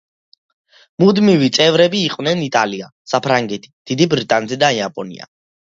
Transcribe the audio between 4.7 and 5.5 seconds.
იაპონია.